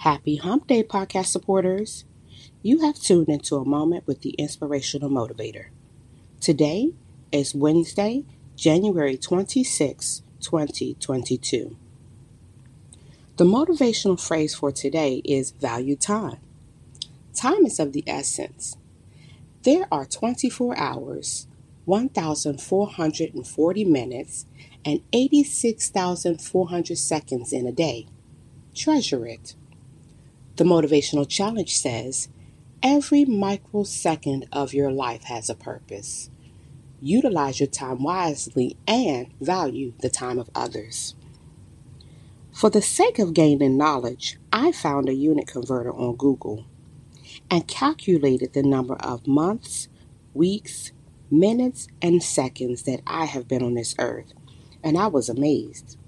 Happy 0.00 0.36
Hump 0.36 0.66
Day, 0.66 0.82
podcast 0.82 1.28
supporters. 1.28 2.04
You 2.62 2.80
have 2.82 3.00
tuned 3.00 3.30
into 3.30 3.56
a 3.56 3.64
moment 3.64 4.06
with 4.06 4.20
the 4.20 4.32
Inspirational 4.32 5.08
Motivator. 5.08 5.68
Today 6.38 6.92
is 7.32 7.54
Wednesday, 7.54 8.26
January 8.56 9.16
26, 9.16 10.22
2022. 10.40 11.76
The 13.38 13.44
motivational 13.44 14.20
phrase 14.20 14.54
for 14.54 14.70
today 14.70 15.22
is 15.24 15.52
value 15.52 15.96
time. 15.96 16.40
Time 17.34 17.64
is 17.64 17.80
of 17.80 17.94
the 17.94 18.04
essence. 18.06 18.76
There 19.62 19.88
are 19.90 20.04
24 20.04 20.76
hours, 20.78 21.46
1,440 21.86 23.84
minutes, 23.86 24.44
and 24.84 25.00
86,400 25.14 26.98
seconds 26.98 27.52
in 27.54 27.66
a 27.66 27.72
day. 27.72 28.06
Treasure 28.74 29.26
it. 29.26 29.54
The 30.56 30.64
motivational 30.64 31.28
challenge 31.28 31.76
says 31.76 32.28
every 32.82 33.24
microsecond 33.26 34.48
of 34.50 34.72
your 34.72 34.90
life 34.90 35.24
has 35.24 35.50
a 35.50 35.54
purpose. 35.54 36.30
Utilize 37.00 37.60
your 37.60 37.66
time 37.66 38.02
wisely 38.02 38.78
and 38.86 39.28
value 39.38 39.92
the 40.00 40.08
time 40.08 40.38
of 40.38 40.48
others. 40.54 41.14
For 42.54 42.70
the 42.70 42.80
sake 42.80 43.18
of 43.18 43.34
gaining 43.34 43.76
knowledge, 43.76 44.38
I 44.50 44.72
found 44.72 45.10
a 45.10 45.14
unit 45.14 45.46
converter 45.46 45.92
on 45.92 46.16
Google 46.16 46.64
and 47.50 47.68
calculated 47.68 48.54
the 48.54 48.62
number 48.62 48.94
of 48.94 49.26
months, 49.26 49.88
weeks, 50.32 50.90
minutes, 51.30 51.86
and 52.00 52.22
seconds 52.22 52.84
that 52.84 53.02
I 53.06 53.26
have 53.26 53.46
been 53.46 53.62
on 53.62 53.74
this 53.74 53.94
earth, 53.98 54.32
and 54.82 54.96
I 54.96 55.08
was 55.08 55.28
amazed. 55.28 55.98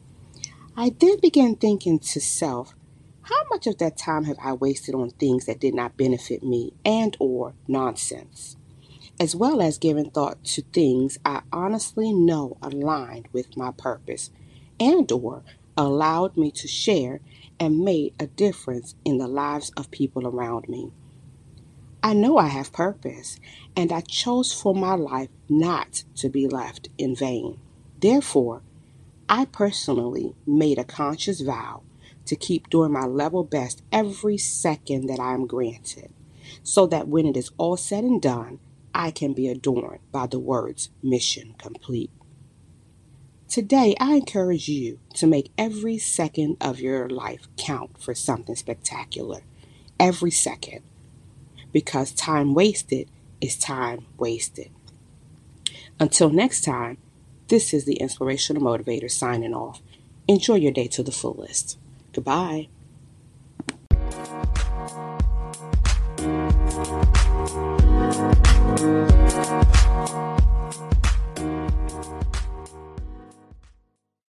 I 0.75 0.95
then 0.99 1.21
began 1.21 1.57
thinking 1.57 1.99
to 1.99 2.21
self, 2.21 2.75
how 3.29 3.43
much 3.51 3.67
of 3.67 3.77
that 3.77 3.99
time 3.99 4.25
have 4.25 4.39
I 4.43 4.55
wasted 4.55 4.95
on 4.95 5.11
things 5.11 5.45
that 5.45 5.61
did 5.61 5.75
not 5.75 5.99
benefit 5.99 6.43
me 6.43 6.73
and 6.83 7.15
or 7.21 7.53
nonsense? 7.67 8.57
As 9.21 9.37
well 9.37 9.61
as 9.61 9.77
giving 9.77 10.11
thought 10.11 10.43
to 10.45 10.63
things 10.63 11.19
I 11.27 11.43
honestly 11.53 12.11
know 12.11 12.57
aligned 12.63 13.29
with 13.33 13.55
my 13.55 13.73
purpose 13.73 14.31
and 14.81 15.11
or 15.13 15.43
allowed 15.77 16.39
me 16.39 16.51
to 16.53 16.67
share 16.67 17.21
and 17.61 17.81
made 17.81 18.15
a 18.19 18.29
difference 18.29 18.95
in 19.05 19.19
the 19.19 19.29
lives 19.29 19.73
of 19.77 19.91
people 19.91 20.27
around 20.27 20.67
me. 20.67 20.91
I 22.03 22.15
know 22.15 22.39
I 22.39 22.47
have 22.47 22.73
purpose, 22.73 23.39
and 23.77 23.93
I 23.93 24.01
chose 24.01 24.53
for 24.53 24.75
my 24.75 24.95
life 24.95 25.29
not 25.49 26.05
to 26.15 26.31
be 26.31 26.47
left 26.47 26.89
in 26.97 27.15
vain. 27.15 27.59
Therefore, 28.01 28.63
I 29.29 29.45
personally 29.45 30.35
made 30.47 30.79
a 30.79 30.85
conscious 30.85 31.41
vow 31.41 31.83
to 32.29 32.37
keep 32.37 32.71
doing 32.71 32.93
my 32.93 33.05
level 33.05 33.45
best 33.45 33.83
every 33.91 34.39
second 34.39 35.07
that 35.07 35.21
I 35.21 35.35
am 35.35 35.47
granted, 35.47 36.13
so 36.63 36.87
that 36.87 37.09
when 37.09 37.27
it 37.27 37.37
is 37.37 37.51
all 37.59 37.77
said 37.77 38.05
and 38.05 38.23
done, 38.23 38.61
I 38.95 39.11
can 39.11 39.33
be 39.33 39.49
adorned 39.49 40.01
by 40.13 40.27
the 40.27 40.39
words 40.39 40.91
mission 41.03 41.55
complete. 41.59 42.11
Today, 43.49 43.95
I 43.99 44.15
encourage 44.15 44.69
you 44.69 44.99
to 45.15 45.27
make 45.27 45.51
every 45.57 45.97
second 45.97 46.59
of 46.61 46.81
your 46.81 47.09
life 47.09 47.49
count 47.57 47.99
for 48.03 48.15
something 48.15 48.55
spectacular. 48.57 49.41
Every 49.99 50.31
second. 50.31 50.83
Because 51.73 52.13
time 52.13 52.53
wasted 52.55 53.09
is 53.41 53.57
time 53.57 54.07
wasted. 54.19 54.71
Until 55.99 56.29
next 56.29 56.63
time, 56.63 56.99
this 57.49 57.73
is 57.73 57.87
the 57.87 57.97
Inspirational 57.97 58.63
Motivator 58.63 59.11
signing 59.11 59.55
off. 59.55 59.81
Enjoy 60.27 60.57
your 60.57 60.73
day 60.73 60.87
to 60.89 61.03
the 61.03 61.11
fullest. 61.11 61.79
Goodbye. 62.19 62.69